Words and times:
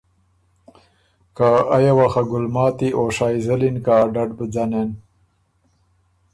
که 1.35 1.49
ایه 1.75 1.93
وه 1.97 2.07
خه 2.13 2.21
ګلماتی 2.31 2.89
او 2.97 3.03
شائزل 3.17 3.61
اِن 3.67 3.75
که 3.85 3.91
ا 4.01 4.03
ډډ 4.13 4.29
بُو 4.37 4.45
ځنېن 4.53 4.89